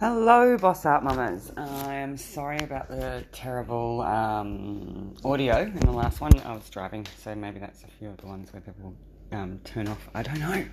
[0.00, 1.50] Hello, Boss Art Mamas.
[1.56, 6.38] I am sorry about the terrible um, audio in the last one.
[6.42, 8.94] I was driving, so maybe that's a few of the ones where people
[9.32, 10.08] um, turn off.
[10.14, 10.64] I don't know.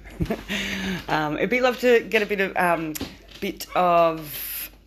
[1.09, 2.93] um, it'd be love to get a bit of um,
[3.41, 4.21] bit of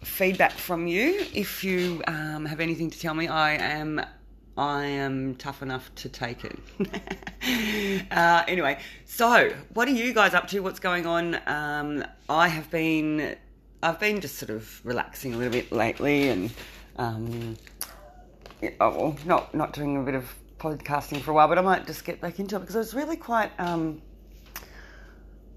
[0.05, 1.27] feedback from you.
[1.35, 4.01] If you um, have anything to tell me, I am
[4.57, 8.07] I am tough enough to take it.
[8.13, 10.61] uh, anyway, so what are you guys up to?
[10.61, 11.41] What's going on?
[11.49, 13.37] Um, I have been
[13.83, 16.53] I've been just sort of relaxing a little bit lately, and
[16.97, 17.57] um,
[18.81, 22.05] oh, not not doing a bit of podcasting for a while, but I might just
[22.05, 23.51] get back into it because I was really quite.
[23.59, 24.03] Um,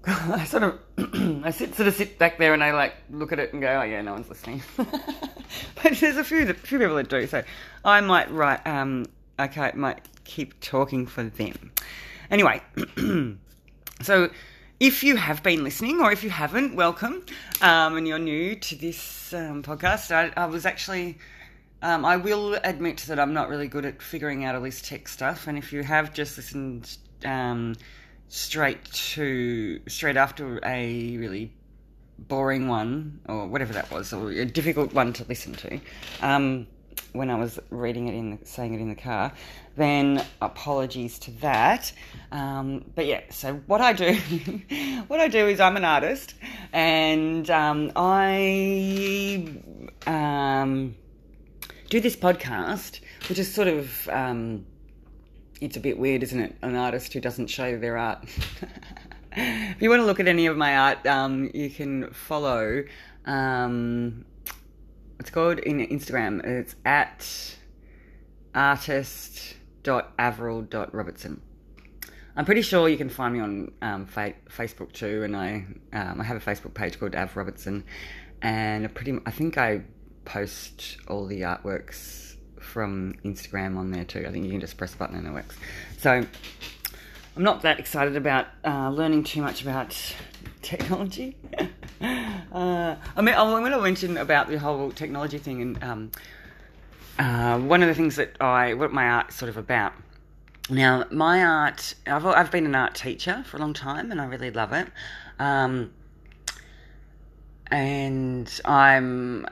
[0.06, 0.78] I sort of
[1.44, 3.68] I sit sort of sit back there and I like look at it and go,
[3.68, 4.62] oh yeah, no one's listening.
[4.76, 7.42] but there's a few few people that do, so
[7.84, 8.64] I might write.
[8.66, 9.06] Um,
[9.38, 11.72] okay, might keep talking for them.
[12.30, 12.62] Anyway,
[14.00, 14.30] so
[14.82, 17.24] if you have been listening or if you haven't, welcome.
[17.60, 21.18] Um, and you're new to this um, podcast, I, I, was actually,
[21.82, 25.06] um, I will admit that I'm not really good at figuring out all this tech
[25.06, 25.46] stuff.
[25.46, 27.76] And if you have just listened um,
[28.26, 31.52] straight to, straight after a really
[32.18, 35.80] boring one, or whatever that was, or a difficult one to listen to,
[36.22, 36.66] um,
[37.12, 39.32] when I was reading it in the, saying it in the car,
[39.76, 41.92] then apologies to that.
[42.30, 44.14] Um, but yeah, so what I do,
[45.08, 46.34] what I do is I'm an artist,
[46.72, 49.46] and um, I
[50.06, 50.94] um,
[51.90, 54.64] do this podcast, which is sort of um,
[55.62, 56.56] it's a bit weird, isn't it?
[56.62, 58.24] An artist who doesn't show their art.
[59.32, 62.82] if you want to look at any of my art, um, you can follow.
[63.26, 64.24] Um,
[65.22, 66.44] it's called in Instagram.
[66.44, 67.56] It's at
[68.56, 71.40] artist.avril.robertson.
[72.34, 76.20] I'm pretty sure you can find me on um, fa- Facebook too, and I um,
[76.20, 77.84] I have a Facebook page called Av Robertson,
[78.40, 79.82] and pretty I think I
[80.24, 84.24] post all the artworks from Instagram on there too.
[84.26, 85.56] I think you can just press a button and it works.
[85.98, 86.26] So
[87.36, 89.96] I'm not that excited about uh, learning too much about
[90.62, 91.36] technology.
[92.52, 96.10] uh, I mean, I'm going to mention about the whole technology thing, and um,
[97.18, 99.92] uh, one of the things that I, what my art's sort of about.
[100.68, 104.26] Now, my art, I've, I've been an art teacher for a long time, and I
[104.26, 104.88] really love it.
[105.38, 105.92] Um,
[107.70, 109.46] and I'm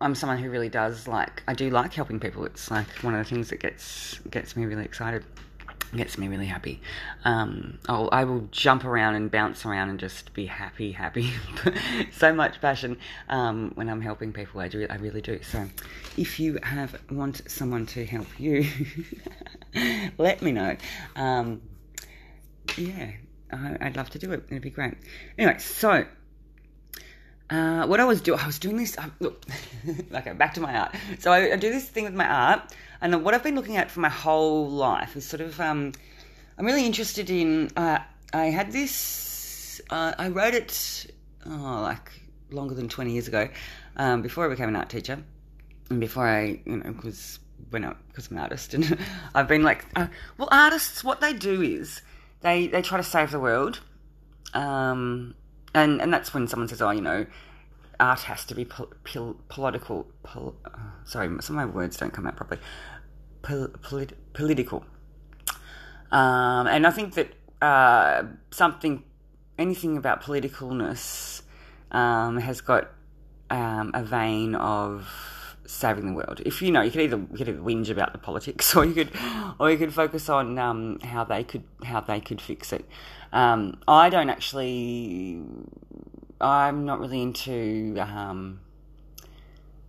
[0.00, 2.44] I'm someone who really does like I do like helping people.
[2.44, 5.24] It's like one of the things that gets gets me really excited
[5.94, 6.80] gets me really happy.
[7.24, 11.32] Um, I'll, I will jump around and bounce around and just be happy, happy.
[12.12, 12.98] so much passion
[13.28, 14.60] um, when I'm helping people.
[14.60, 15.40] I do, I really do.
[15.42, 15.68] So,
[16.16, 18.66] if you have want someone to help you,
[20.18, 20.76] let me know.
[21.16, 21.60] Um,
[22.76, 23.12] yeah,
[23.52, 24.44] I, I'd love to do it.
[24.48, 24.94] It'd be great.
[25.38, 26.06] Anyway, so.
[27.52, 28.96] Uh, what I was doing, I was doing this.
[28.96, 29.44] Uh, look,
[30.14, 30.94] okay, back to my art.
[31.18, 32.62] So I, I do this thing with my art,
[33.02, 35.92] and what I've been looking at for my whole life is sort of, um,
[36.56, 37.98] I'm really interested in, uh,
[38.32, 41.14] I had this, uh, I wrote it,
[41.44, 42.10] oh, like
[42.50, 43.50] longer than 20 years ago,
[43.98, 45.22] um, before I became an art teacher,
[45.90, 47.38] and before I, you know, was,
[47.68, 48.98] when I, because I'm an artist, and
[49.34, 50.06] I've been like, uh,
[50.38, 52.00] well, artists, what they do is,
[52.40, 53.80] they, they try to save the world,
[54.54, 55.34] um,
[55.74, 57.26] and, and that's when someone says, oh, you know,
[57.98, 60.06] art has to be pol- pol- political.
[60.22, 62.60] Pol- uh, sorry, some of my words don't come out properly
[63.42, 64.84] pol- polit- political.
[66.10, 67.32] Um, and I think that
[67.62, 69.04] uh, something,
[69.58, 71.42] anything about politicalness
[71.90, 72.90] um, has got
[73.50, 75.08] um, a vein of
[75.72, 76.40] saving the world.
[76.44, 78.94] If you know, you could either you could either whinge about the politics, or you
[78.94, 79.10] could,
[79.58, 82.84] or you could focus on um, how they could how they could fix it.
[83.32, 85.42] Um, I don't actually.
[86.40, 88.60] I'm not really into um,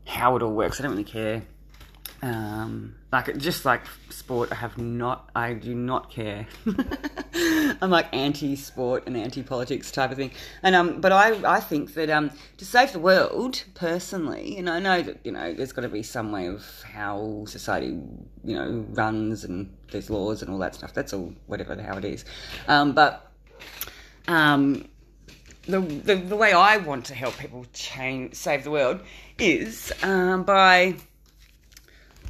[0.06, 0.80] how it all works.
[0.80, 1.44] I don't really care
[2.24, 5.30] um, like just like sport, I have not.
[5.36, 6.48] I do not care.
[7.82, 10.32] I'm like anti-sport and anti-politics type of thing.
[10.64, 14.80] And um, but I I think that um, to save the world personally, and I
[14.80, 18.00] know that you know there's got to be some way of how society
[18.46, 20.94] you know runs and there's laws and all that stuff.
[20.94, 22.24] That's all whatever how it is.
[22.70, 23.30] Um, but
[24.30, 24.88] um,
[25.64, 29.02] the, the the way I want to help people change save the world
[29.38, 30.96] is um, by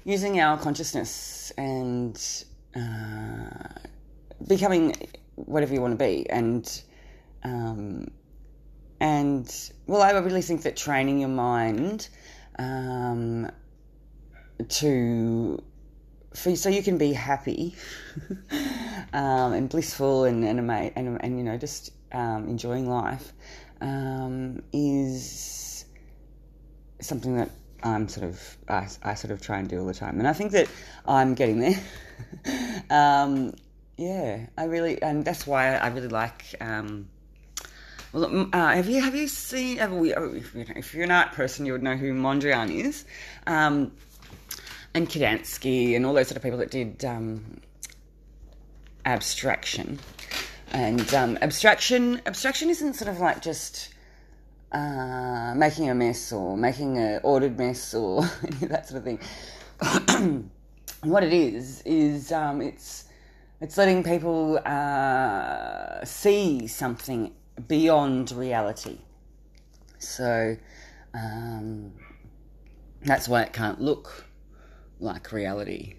[0.03, 2.45] using our consciousness and
[2.75, 3.79] uh,
[4.47, 4.95] becoming
[5.35, 6.81] whatever you want to be and
[7.43, 8.07] um,
[8.99, 12.09] and well i really think that training your mind
[12.59, 13.49] um,
[14.69, 15.61] to
[16.35, 17.75] for, so you can be happy
[19.13, 23.33] um, and blissful and and, and, and you know just um, enjoying life
[23.81, 25.85] um, is
[27.01, 27.49] something that
[27.83, 30.33] I'm sort of I, I sort of try and do all the time, and I
[30.33, 30.67] think that
[31.07, 31.79] I'm getting there.
[32.89, 33.53] um,
[33.97, 36.55] yeah, I really, and that's why I really like.
[36.59, 37.09] Um,
[38.11, 39.77] well, uh, have you have you seen?
[39.77, 43.05] Have we, oh, if you're an art person, you would know who Mondrian is,
[43.47, 43.91] um,
[44.93, 47.61] and Kandinsky, and all those sort of people that did um,
[49.05, 49.99] abstraction.
[50.71, 53.92] And um, abstraction, abstraction isn't sort of like just
[54.73, 58.21] uh, making a mess or making an ordered mess or
[58.61, 59.19] that sort of thing.
[61.03, 63.05] what it is is um, it's
[63.61, 67.33] it's letting people uh, see something
[67.67, 68.97] beyond reality.
[69.99, 70.57] So
[71.13, 71.93] um,
[73.03, 74.25] that's why it can't look
[74.99, 75.95] like reality.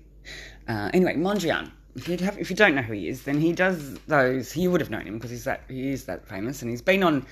[0.68, 1.70] Uh, anyway, Mondrian.
[1.96, 4.50] If you, have, if you don't know who he is, then he does those.
[4.50, 7.04] He would have known him because he's that he is that famous, and he's been
[7.04, 7.24] on.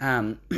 [0.00, 0.38] Um,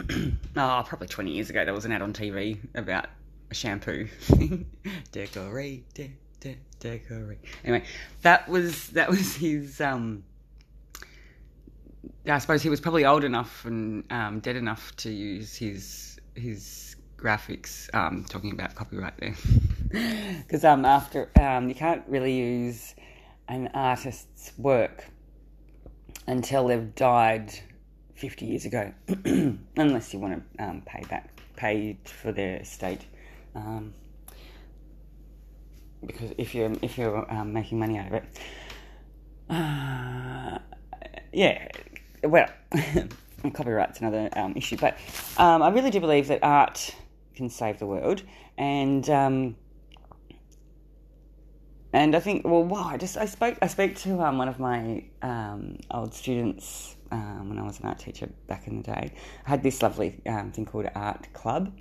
[0.56, 3.06] oh, probably twenty years ago, there was an ad on TV about
[3.50, 4.66] a shampoo thing.
[5.12, 7.38] decorate, de, de, decorate.
[7.64, 7.84] Anyway,
[8.22, 9.80] that was that was his.
[9.80, 10.24] Um,
[12.26, 16.96] I suppose he was probably old enough and um, dead enough to use his his
[17.16, 17.92] graphics.
[17.94, 19.34] Um, talking about copyright there,
[20.42, 22.94] because um, after um, you can't really use
[23.48, 25.06] an artist's work
[26.26, 27.52] until they've died
[28.20, 28.92] 50 years ago,
[29.76, 33.00] unless you want to um, pay back, pay for their estate.
[33.54, 33.94] Um,
[36.04, 38.24] because if you're if you're um, making money out of it,
[39.48, 40.58] uh,
[41.32, 41.66] yeah,
[42.22, 42.48] well,
[43.42, 44.76] copyright's another um, issue.
[44.76, 44.98] But
[45.38, 46.94] um, I really do believe that art
[47.34, 48.22] can save the world,
[48.58, 49.56] and um,
[51.92, 54.60] and I think, well, wow, I just I spoke I spoke to um, one of
[54.60, 59.12] my um, old students um, when I was an art teacher back in the day.
[59.46, 61.72] I had this lovely um, thing called Art Club,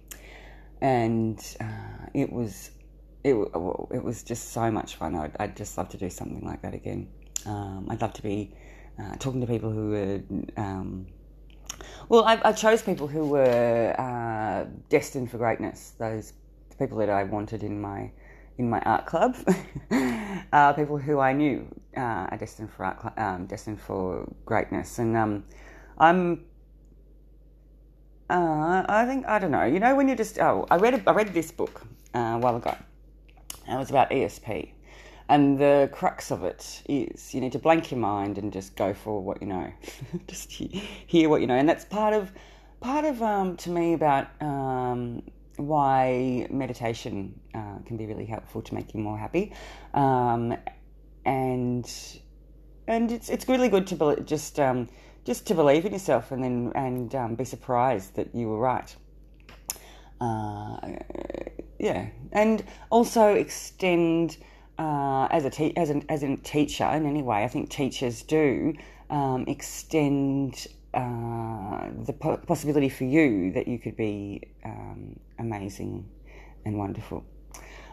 [0.82, 2.72] and uh, it was
[3.24, 5.16] it it was just so much fun.
[5.16, 7.08] I'd, I'd just love to do something like that again.
[7.46, 8.56] Um, I'd love to be
[9.00, 10.22] uh, talking to people who were.
[10.58, 11.08] Um,
[12.10, 15.94] well, I, I, chose people who were uh, destined for greatness.
[15.98, 16.34] Those
[16.78, 18.12] people that I wanted in my
[18.60, 19.38] in my art club,
[20.52, 21.66] uh, people who I knew
[21.96, 25.46] uh, are destined for art, um, destined for greatness, and um,
[25.98, 26.46] I'm.
[28.30, 29.64] Uh, I think I don't know.
[29.64, 31.82] You know, when you just oh, I read a, I read this book
[32.14, 32.76] uh, a while ago.
[33.66, 34.72] And it was about ESP,
[35.30, 38.94] and the crux of it is you need to blank your mind and just go
[38.94, 39.72] for what you know,
[40.28, 42.32] just hear what you know, and that's part of
[42.82, 45.24] part of um, to me about um,
[45.60, 49.54] why meditation uh, can be really helpful to make you more happy,
[49.94, 50.56] um,
[51.26, 51.92] and
[52.88, 54.88] and it's it's really good to be, just um,
[55.26, 58.96] just to believe in yourself and then and um, be surprised that you were right.
[60.22, 60.78] Uh,
[61.78, 64.38] yeah, and also extend
[64.78, 67.44] uh, as a te- as an as a teacher in any way.
[67.44, 68.74] I think teachers do
[69.10, 76.10] um, extend uh, the po- possibility for you that you could be um, amazing
[76.66, 77.26] and wonderful.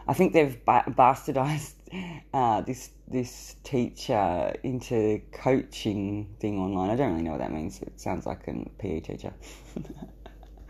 [0.07, 1.73] I think they've ba- bastardized
[2.33, 6.89] uh, this this teacher into coaching thing online.
[6.89, 7.81] I don't really know what that means.
[7.81, 9.33] It sounds like a PE teacher.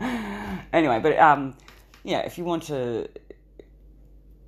[0.72, 1.56] anyway, but um,
[2.04, 3.08] yeah, if you want to,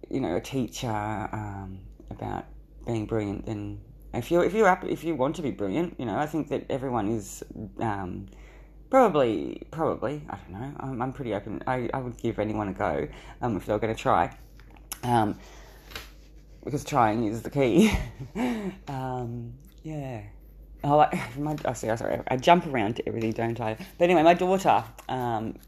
[0.08, 2.44] you know, a teacher um, about
[2.86, 3.80] being brilliant, then
[4.12, 6.66] if you if you if you want to be brilliant, you know, I think that
[6.68, 7.44] everyone is
[7.78, 8.26] um,
[8.90, 10.72] probably probably I don't know.
[10.80, 11.62] I'm, I'm pretty open.
[11.66, 13.08] I, I would give anyone a go
[13.40, 14.36] um, if they were going to try,
[15.04, 15.38] um,
[16.64, 17.92] because trying is the key.
[18.88, 20.22] Um, yeah.
[20.82, 23.76] Oh, like, my, oh, sorry, sorry, I jump around to everything, don't I?
[23.98, 25.58] But anyway, my daughter, um,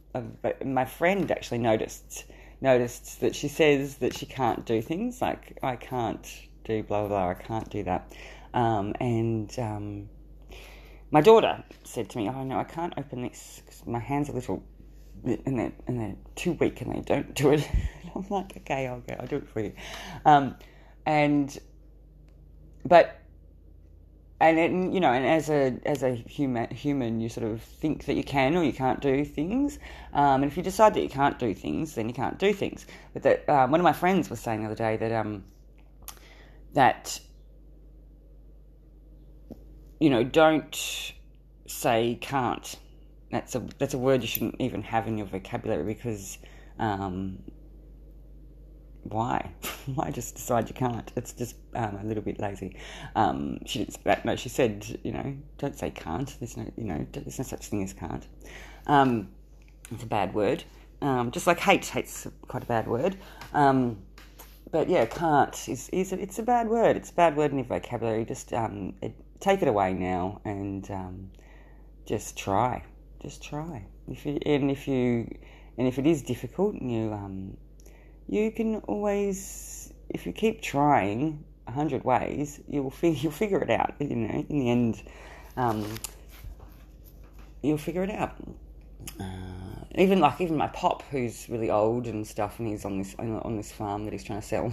[0.64, 2.24] my friend actually noticed
[2.60, 6.26] noticed that she says that she can't do things like I can't
[6.64, 7.30] do blah blah blah.
[7.30, 8.12] I can't do that.
[8.54, 10.08] Um, and um,
[11.10, 14.32] my daughter said to me, "Oh no, I can't open this because my hands are
[14.32, 14.62] little,
[15.24, 17.68] and they're and they're too weak, and they don't do it."
[18.14, 19.16] I'm like, "Okay, I'll go.
[19.18, 19.72] I'll do it for you."
[20.24, 20.56] Um,
[21.06, 21.58] and
[22.84, 23.18] but
[24.42, 28.14] and you know, and as a as a human human, you sort of think that
[28.14, 29.78] you can or you can't do things.
[30.12, 32.86] Um, and if you decide that you can't do things, then you can't do things.
[33.12, 35.44] But that um, one of my friends was saying the other day that um,
[36.74, 37.20] that
[40.00, 41.12] you know don't
[41.66, 42.76] say can't.
[43.30, 46.38] That's a that's a word you shouldn't even have in your vocabulary because
[46.78, 47.38] um,
[49.04, 49.50] why?
[49.94, 51.10] why just decide you can't?
[51.16, 52.76] It's just um, a little bit lazy.
[53.14, 54.24] Um, she didn't that.
[54.24, 56.34] No, she said, you know, don't say can't.
[56.38, 58.26] There's no, you know, there's no such thing as can't.
[58.86, 59.28] Um,
[59.90, 60.64] it's a bad word.
[61.00, 63.16] Um, just like hate, hate's quite a bad word.
[64.72, 66.96] But yeah, can't is, is it's a bad word.
[66.96, 68.24] It's a bad word in your vocabulary.
[68.24, 71.30] Just um, it, take it away now and um,
[72.06, 72.82] just try.
[73.20, 73.84] Just try.
[74.08, 75.28] If you, and if you
[75.76, 77.58] and if it is difficult, you um,
[78.26, 83.70] you can always if you keep trying a hundred ways, you'll fi- you'll figure it
[83.70, 83.94] out.
[84.00, 85.02] You know, in the end,
[85.58, 85.84] um,
[87.60, 88.34] you'll figure it out.
[89.20, 89.24] Uh,
[89.94, 93.56] even like even my pop, who's really old and stuff, and he's on this on
[93.56, 94.72] this farm that he's trying to sell,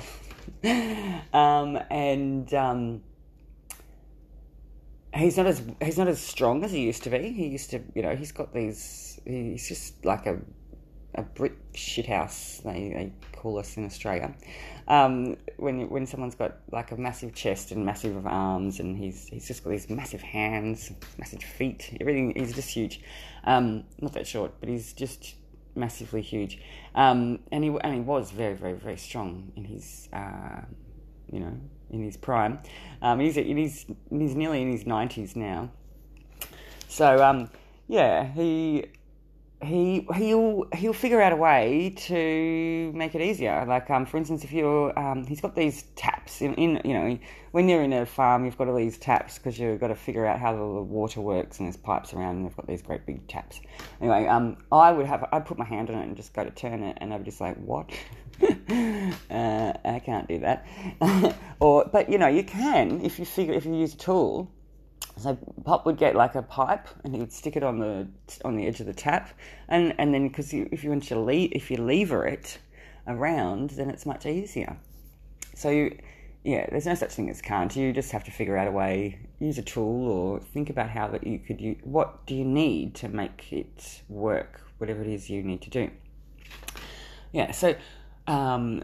[1.34, 3.02] um, and um,
[5.14, 7.32] he's not as he's not as strong as he used to be.
[7.32, 9.20] He used to, you know, he's got these.
[9.26, 10.40] He's just like a
[11.16, 12.62] a brick shithouse.
[12.64, 14.34] They they call us in Australia.
[14.88, 19.48] Um, when when someone's got like a massive chest and massive arms, and he's he's
[19.48, 21.98] just got these massive hands, massive feet.
[22.00, 23.02] Everything he's just huge.
[23.50, 25.34] Um, not that short, but he's just
[25.76, 26.62] massively huge.
[26.94, 30.62] Um, and he and he was very very very strong in his uh,
[31.32, 31.54] you know
[31.90, 32.60] in his prime.
[33.02, 35.72] Um, he's he's he's nearly in his nineties now.
[36.88, 37.50] So um,
[37.88, 38.86] yeah, he
[39.64, 43.66] he he'll he'll figure out a way to make it easier.
[43.68, 45.86] Like um, for instance, if you're um, he's got these
[46.30, 47.20] taps in, in you know
[47.52, 50.26] when you're in a farm, you've got all these taps because you've got to figure
[50.26, 53.28] out how the water works and there's pipes around and they've got these great big
[53.28, 53.60] taps.
[54.00, 56.52] Anyway, um, I would have I'd put my hand on it and just go to
[56.52, 57.92] turn it and I'd be just like what.
[58.42, 60.66] uh, I can't do that,
[61.60, 64.50] or but you know you can if you figure if you use a tool
[65.18, 68.08] so Pop would get like a pipe and he would stick it on the
[68.46, 69.32] on the edge of the tap,
[69.68, 72.60] and and then because if you want to leave if you lever it
[73.06, 74.78] around, then it's much easier.
[75.56, 75.98] So you,
[76.44, 77.76] yeah, there's no such thing as can't.
[77.76, 81.08] You just have to figure out a way, use a tool, or think about how
[81.10, 81.60] that you could.
[81.60, 84.62] Use, what do you need to make it work?
[84.78, 85.92] Whatever it is you need to do.
[87.32, 87.52] Yeah.
[87.52, 87.76] So.
[88.28, 88.84] Um,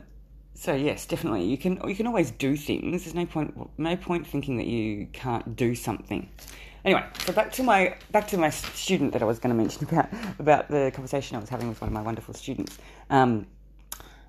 [0.55, 1.43] so yes, definitely.
[1.43, 3.03] You can you can always do things.
[3.03, 6.29] There's no point no point thinking that you can't do something.
[6.85, 9.83] Anyway, so back to my back to my student that I was going to mention
[9.89, 10.09] about
[10.39, 12.77] about the conversation I was having with one of my wonderful students.
[13.09, 13.47] Um,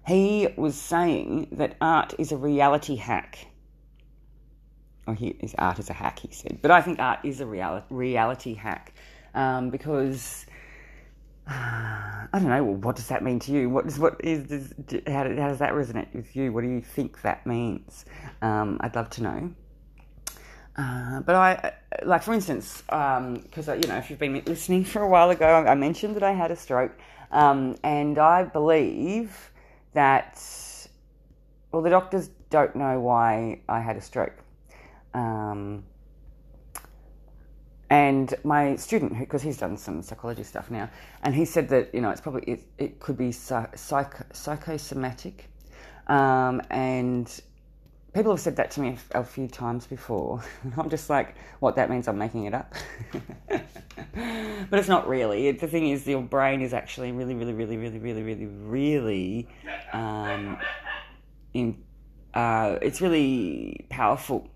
[0.07, 3.47] he was saying that art is a reality hack.
[5.07, 6.59] Or he, his art is a hack, he said.
[6.63, 8.95] But I think art is a reality reality hack
[9.35, 10.47] um, because
[11.49, 12.65] I don't know.
[12.65, 13.69] Well, what does that mean to you?
[13.69, 14.73] What is what is
[15.07, 16.53] how, how does that resonate with you?
[16.53, 18.05] What do you think that means?
[18.43, 19.55] Um, I'd love to know.
[20.77, 21.73] Uh, but I,
[22.05, 25.47] like for instance, because um, you know, if you've been listening for a while ago,
[25.47, 26.93] I mentioned that I had a stroke,
[27.31, 29.51] um, and I believe
[29.97, 30.38] that,
[31.73, 34.37] well, the doctors don't know why I had a stroke.
[35.15, 35.85] Um,
[37.88, 40.91] and my student, because he's done some psychology stuff now,
[41.23, 45.49] and he said that you know it's probably it, it could be psych, psychosomatic,
[46.09, 47.41] um, and
[48.16, 50.42] people have said that to me a, few times before.
[50.78, 52.08] I'm just like, what that means?
[52.08, 52.73] I'm making it up,
[53.50, 55.52] but it's not really.
[55.52, 59.49] The thing is, your brain is actually really, really, really, really, really, really, really,
[59.92, 60.56] um,
[61.52, 61.85] in,
[62.32, 64.49] uh, it's really powerful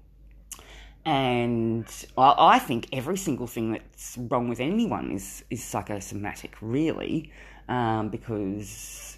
[1.05, 1.87] and
[2.19, 7.33] I think every single thing that's wrong with anyone is, is psychosomatic, really,
[7.69, 9.17] um, because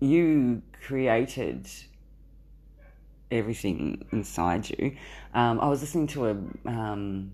[0.00, 1.68] you created
[3.30, 4.96] everything inside you.
[5.34, 6.30] Um, I was listening to a
[6.68, 7.32] um,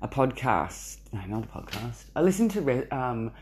[0.00, 2.04] a podcast, no, not a podcast.
[2.14, 3.32] I listen to re- um,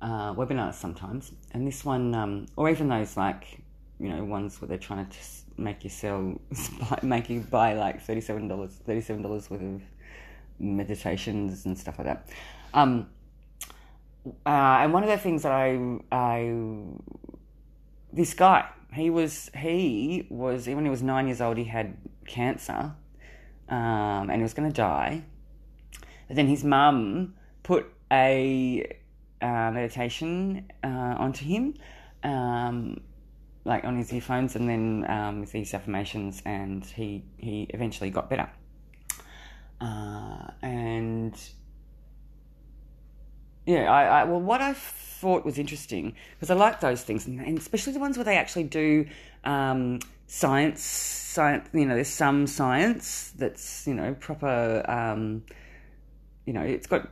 [0.00, 3.60] uh, webinars sometimes, and this one, um, or even those like
[3.98, 5.16] you know ones where they're trying to
[5.56, 6.40] make you sell,
[7.02, 9.82] make you buy like thirty seven dollars, thirty seven dollars worth of
[10.58, 12.28] meditations and stuff like that.
[12.72, 13.08] Um,
[14.46, 16.50] uh, and one of the things that I, I,
[18.12, 21.96] this guy, he was, he was when he was nine years old, he had
[22.26, 22.94] cancer,
[23.68, 25.22] um, and he was going to die.
[26.28, 28.98] But then his mum put a
[29.42, 31.74] uh, meditation uh, onto him.
[32.22, 33.00] Um,
[33.64, 38.28] like on his earphones and then um, with these affirmations, and he he eventually got
[38.28, 38.50] better.
[39.80, 41.34] Uh, and
[43.66, 47.58] yeah, I, I, well, what I thought was interesting because I like those things, and,
[47.58, 49.06] especially the ones where they actually do
[49.44, 50.82] um, science.
[50.82, 54.84] Science, you know, there's some science that's you know proper.
[54.88, 55.44] Um,
[56.46, 57.08] you know, it's got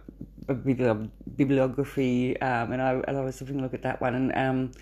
[0.48, 4.72] a bibliography, um, and I, I was having a look at that one, and um,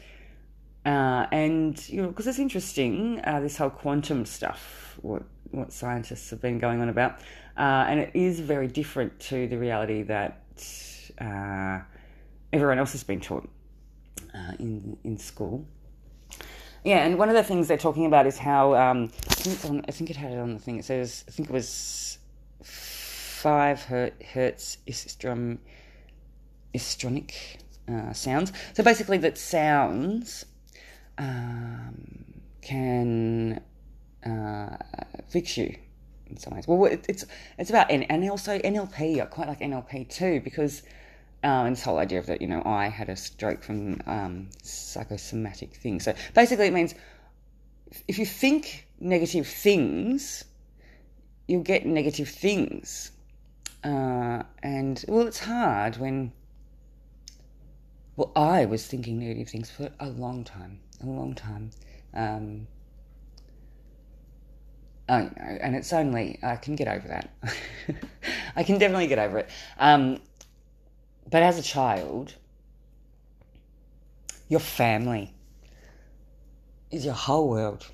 [0.85, 5.23] uh, and you know, because it's interesting, uh, this whole quantum stuff, what
[5.53, 7.21] what scientists have been going on about,
[7.57, 10.43] uh, and it is very different to the reality that
[11.21, 11.81] uh,
[12.53, 13.49] everyone else has been taught
[14.35, 15.67] uh, in in school.
[16.85, 19.85] Yeah, and one of the things they're talking about is how um, I, think on,
[19.87, 20.79] I think it had it on the thing.
[20.79, 22.19] It says I think it was
[22.62, 25.59] five hertz istrom,
[26.75, 27.33] istronic
[27.89, 28.53] uh, sounds.
[28.73, 30.47] So basically, that sounds
[31.19, 32.25] um,
[32.62, 33.61] can
[34.25, 34.77] uh,
[35.29, 35.77] fix you
[36.31, 36.67] in some ways.
[36.67, 37.27] Well, it, it's
[37.59, 39.21] it's about and also NLP.
[39.21, 40.83] I quite like NLP too because
[41.42, 44.49] um, and this whole idea of that, you know, I had a stroke from um,
[44.62, 46.04] psychosomatic things.
[46.04, 46.94] So basically, it means
[48.06, 50.44] if you think negative things,
[51.49, 53.12] you'll get negative things.
[53.82, 56.32] Uh, and, well, it's hard when.
[58.16, 61.70] Well, I was thinking negative things for a long time, a long time.
[62.12, 62.66] Um,
[65.09, 67.30] I know, and it's only, I can get over that.
[68.56, 69.49] I can definitely get over it.
[69.78, 70.20] Um,
[71.30, 72.34] but as a child,
[74.49, 75.32] your family
[76.90, 77.87] is your whole world.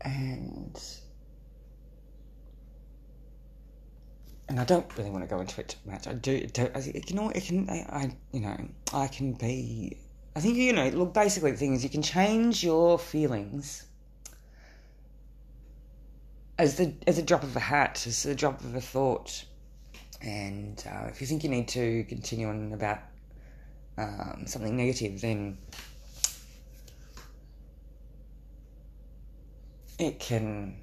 [0.00, 0.80] And
[4.48, 6.06] and I don't really want to go into it too much.
[6.06, 6.70] I do, do
[7.06, 9.96] you know, it can, I, I, you know, I can be.
[10.36, 10.88] I think you know.
[10.88, 13.86] Look, basically, the thing is, you can change your feelings
[16.58, 19.44] as the as a drop of a hat, as a drop of a thought.
[20.22, 23.00] And uh, if you think you need to continue on about
[23.98, 25.58] um, something negative, then
[29.98, 30.76] it can.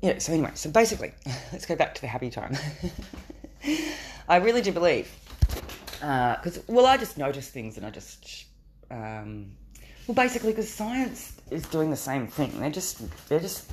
[0.00, 1.12] Yeah, so anyway, so basically,
[1.52, 2.56] let's go back to the happy time.
[4.28, 5.08] I really do believe,
[6.00, 8.46] because, uh, well, I just notice things and I just.
[8.90, 9.52] Um,
[10.08, 12.58] well, basically, because science is doing the same thing.
[12.58, 13.70] They're just, they're just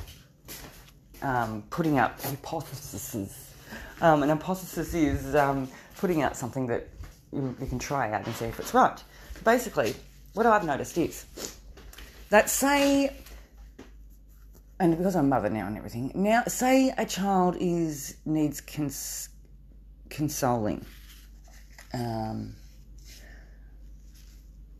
[1.21, 3.53] um, putting out hypotheses.
[4.01, 6.87] Um, an hypothesis is um, putting out something that
[7.31, 9.01] you, you, can try out and see if it's right.
[9.43, 9.95] Basically,
[10.33, 11.25] what I've noticed is
[12.29, 13.15] that, say,
[14.79, 19.29] and because I'm mother now and everything, now say a child is needs cons-
[20.09, 20.85] consoling.
[21.93, 22.55] Um,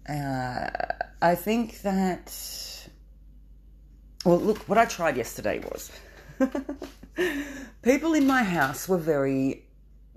[0.08, 0.70] uh,
[1.22, 2.36] I think that.
[4.26, 5.92] Well, look, what I tried yesterday was
[7.82, 9.65] people in my house were very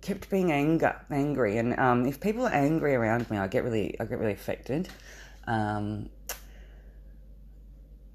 [0.01, 3.99] kept being anger, angry, and um, if people are angry around me, I get really,
[4.01, 4.89] I get really affected.
[5.47, 6.11] Um,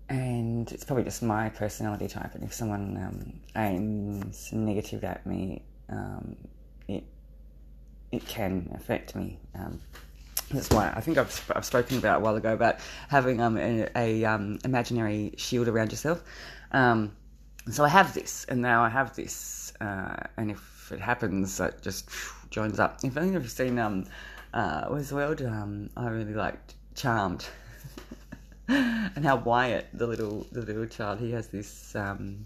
[0.10, 2.34] and it's probably just my personality type.
[2.36, 6.36] And if someone um, aims negative at me, um,
[6.88, 7.04] it
[8.12, 9.38] it can affect me.
[9.56, 9.82] Um,
[10.52, 12.78] that's why I think I've, I've spoken about a while ago about
[13.10, 16.24] having um, a, a um, imaginary shield around yourself.
[16.72, 17.12] Um,
[17.74, 21.82] so I have this, and now I have this, uh, and if it happens, it
[21.82, 22.10] just
[22.50, 23.00] joins up.
[23.04, 24.06] If any of you've seen um,
[24.54, 27.46] uh, was the world um, I really liked Charmed,
[28.68, 32.46] and how Wyatt, the little the little child, he has this um,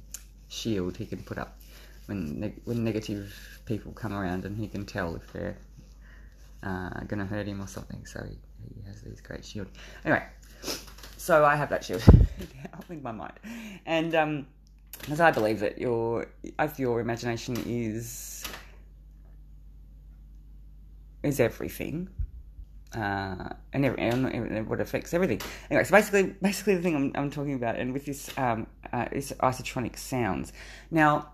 [0.50, 1.60] shield he can put up
[2.08, 3.34] when neg- when negative
[3.66, 5.58] people come around, and he can tell if they're
[6.64, 8.06] uh, to hurt him or something.
[8.06, 8.38] So he,
[8.76, 9.68] he has this great shield.
[10.04, 10.24] Anyway,
[11.18, 12.04] so I have that shield
[12.90, 13.40] in my mind,
[13.86, 14.48] and um,
[15.02, 18.44] because I believe that your if your imagination is
[21.24, 22.10] is everything,
[22.96, 25.40] uh, and, every, and what affects everything.
[25.70, 29.06] Anyway, so basically, basically the thing I'm, I'm talking about, and with this um, uh,
[29.12, 30.52] is isotronic sounds.
[30.90, 31.34] Now,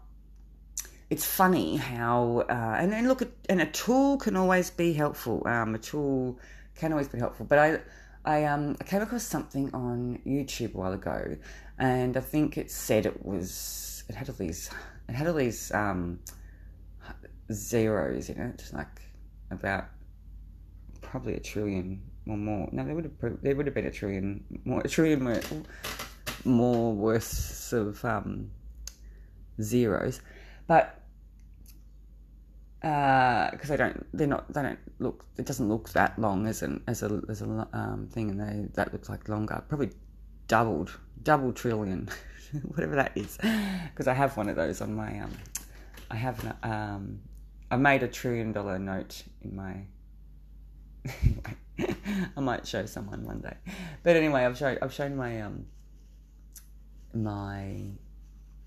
[1.10, 5.42] it's funny how, uh, and, and look, at, and a tool can always be helpful.
[5.48, 6.38] Um, a tool
[6.76, 7.80] can always be helpful, but I.
[8.28, 11.38] I, um, I came across something on YouTube a while ago
[11.80, 14.70] and I think it said it was it had all these
[15.08, 16.20] it had all these um,
[17.52, 19.02] zeros in it, like
[19.50, 19.86] about
[21.02, 22.68] probably a trillion or more.
[22.74, 25.42] No, there would have there would have been a trillion more a trillion more,
[26.44, 28.52] more worth of um,
[29.62, 30.20] zeros,
[30.68, 30.97] but
[32.82, 36.62] because uh, they don't they're not they don't look it doesn't look that long as
[36.62, 39.90] an as a as a um, thing and they that looks like longer probably
[40.48, 42.10] doubled double trillion,
[42.64, 43.38] whatever that is,
[43.92, 45.32] because I have one of those on my um,
[46.10, 47.20] I have um,
[47.70, 49.76] I made a trillion dollar note in my.
[52.38, 53.56] I might show someone one day,
[54.04, 55.66] but anyway, I've shown I've shown my um
[57.14, 57.82] my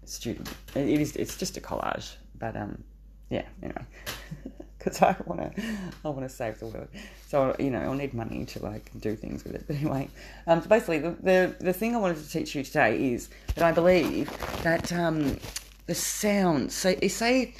[0.04, 0.48] student.
[0.74, 2.84] It is it's just a collage, but um
[3.30, 3.84] yeah anyway.
[4.80, 5.62] because I want to,
[6.04, 6.88] I want to save the world.
[7.28, 9.64] So you know, I'll need money to like do things with it.
[9.66, 10.08] But anyway,
[10.46, 13.64] um, so basically, the, the the thing I wanted to teach you today is that
[13.64, 14.30] I believe
[14.62, 15.38] that um,
[15.86, 16.72] the sound.
[16.72, 17.54] So you say,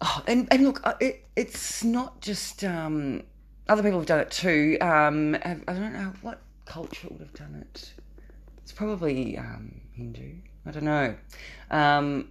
[0.00, 3.22] oh, and and look, it it's not just um,
[3.68, 4.78] other people have done it too.
[4.80, 7.92] Um, I don't know what culture would have done it.
[8.58, 10.34] It's probably um, Hindu.
[10.66, 11.14] I don't know.
[11.70, 12.28] Um,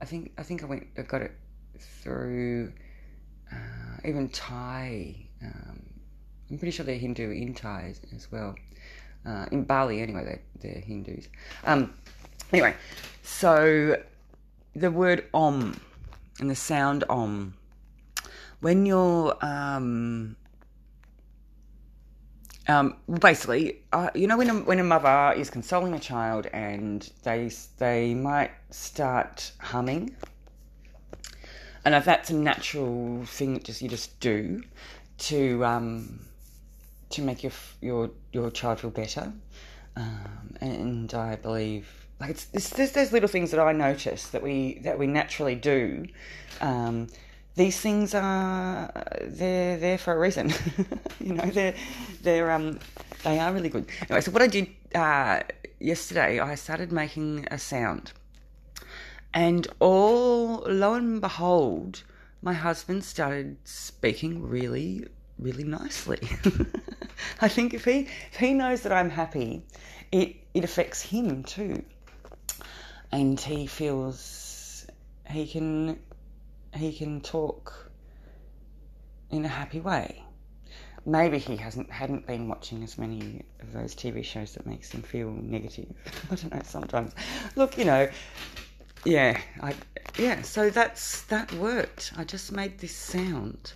[0.00, 1.32] I think I think I went I got it
[1.78, 2.72] through
[3.52, 3.56] uh,
[4.04, 5.16] even Thai.
[5.42, 5.82] Um,
[6.50, 8.54] I'm pretty sure they're Hindu in Thai as well.
[9.24, 11.28] Uh, in Bali, anyway, they're, they're Hindus.
[11.64, 11.94] Um,
[12.52, 12.74] anyway,
[13.22, 13.96] so
[14.74, 15.78] the word om
[16.40, 17.54] and the sound om,
[18.60, 20.36] when you're um,
[22.68, 27.10] um, basically, uh, you know, when a, when a mother is consoling a child and
[27.22, 30.14] they they might start humming,
[31.84, 34.62] and if that's a natural thing that just you just do
[35.18, 36.20] to um,
[37.10, 39.32] to make your your your child feel better,
[39.96, 41.88] um, and I believe
[42.20, 45.54] like it's, it's there's those little things that I notice that we that we naturally
[45.54, 46.06] do.
[46.60, 47.08] Um,
[47.54, 48.90] these things are
[49.22, 50.52] they're there for a reason.
[51.20, 51.74] you know, they're
[52.22, 52.78] they're um
[53.24, 53.86] they are really good.
[54.02, 55.40] Anyway, so what I did uh,
[55.78, 58.12] yesterday, I started making a sound,
[59.34, 62.02] and all lo and behold,
[62.42, 65.06] my husband started speaking really
[65.38, 66.20] really nicely.
[67.40, 69.62] I think if he if he knows that I'm happy,
[70.12, 71.82] it it affects him too,
[73.10, 74.86] and he feels
[75.28, 75.98] he can
[76.74, 77.90] he can talk
[79.30, 80.22] in a happy way.
[81.06, 85.02] Maybe he hasn't hadn't been watching as many of those TV shows that makes him
[85.02, 85.88] feel negative.
[86.30, 86.60] I don't know.
[86.62, 87.14] Sometimes,
[87.56, 88.08] look, you know,
[89.04, 89.74] yeah, I
[90.18, 90.42] yeah.
[90.42, 92.12] So that's that worked.
[92.16, 93.72] I just made this sound,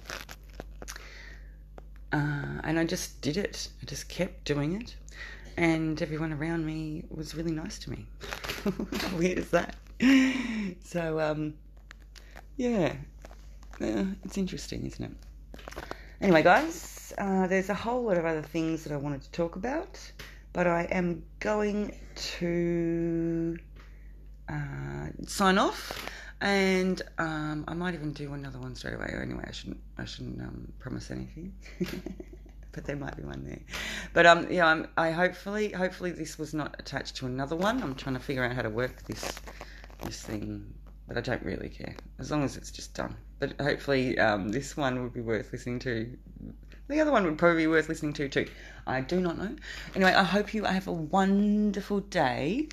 [2.13, 3.69] uh, and I just did it.
[3.83, 4.95] I just kept doing it,
[5.57, 8.07] and everyone around me was really nice to me.
[8.65, 9.77] How weird is that?
[10.85, 11.55] So um,
[12.57, 12.95] yeah,
[13.81, 15.85] yeah, it's interesting, isn't it?
[16.21, 19.57] Anyway, guys, uh, there's a whole lot of other things that I wanted to talk
[19.57, 20.01] about,
[20.53, 21.97] but I am going
[22.39, 23.59] to
[24.49, 26.09] uh, sign off,
[26.41, 29.13] and um, I might even do another one straight away.
[29.21, 31.55] Anyway, I shouldn't, I shouldn't um, promise anything.
[32.73, 33.61] but there might be one there.
[34.13, 37.83] But um, yeah, I'm, I hopefully, hopefully this was not attached to another one.
[37.83, 39.33] I'm trying to figure out how to work this,
[40.05, 40.73] this thing
[41.07, 43.17] but I don't really care as long as it's just done.
[43.39, 46.17] But hopefully, um, this one would be worth listening to.
[46.89, 48.47] The other one would probably be worth listening to too.
[48.87, 49.57] I do not know.
[49.95, 52.69] Anyway, I hope you have a wonderful day.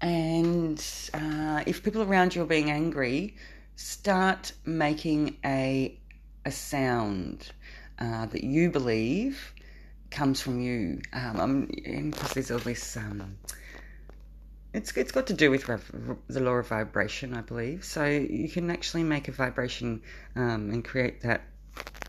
[0.00, 3.36] And uh, if people around you are being angry,
[3.76, 5.98] start making a
[6.44, 7.50] a sound
[7.98, 9.52] uh, that you believe
[10.10, 11.00] comes from you.
[11.12, 12.96] Um, I'm because there's all this.
[12.96, 13.36] Um,
[14.76, 17.84] it's it's got to do with rev- the law of vibration, I believe.
[17.84, 20.02] So you can actually make a vibration
[20.34, 21.42] um, and create that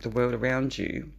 [0.02, 1.12] the world around you.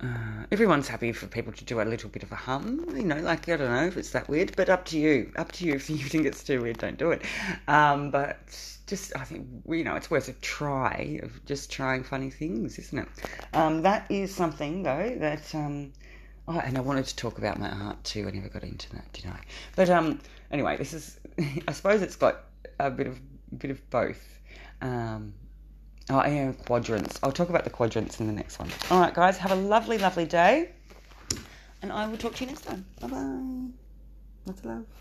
[0.00, 3.20] Uh, everyone's happy for people to do a little bit of a hum, you know,
[3.20, 5.32] like I don't know if it's that weird, but up to you.
[5.36, 5.74] Up to you.
[5.74, 7.22] If you think it's too weird, don't do it.
[7.68, 8.38] Um, but
[8.88, 12.98] just, I think, you know, it's worth a try of just trying funny things, isn't
[12.98, 13.08] it?
[13.54, 15.92] Um, that is something, though, that um,
[16.48, 18.26] Oh, and I wanted to talk about my art too.
[18.26, 19.38] I never got into that, did I?
[19.76, 21.18] But um, anyway, this is.
[21.68, 22.44] I suppose it's got
[22.78, 23.20] a bit of
[23.58, 24.40] bit of both.
[24.80, 25.34] Um,
[26.10, 27.20] oh, yeah, quadrants.
[27.22, 28.68] I'll talk about the quadrants in the next one.
[28.90, 30.70] All right, guys, have a lovely, lovely day,
[31.80, 32.84] and I will talk to you next time.
[33.00, 33.68] Bye bye.
[34.46, 34.86] Lots of love.